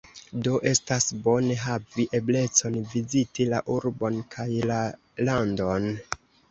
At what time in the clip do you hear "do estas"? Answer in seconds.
0.45-1.05